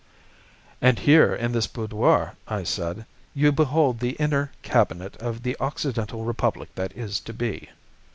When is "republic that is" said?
6.25-7.19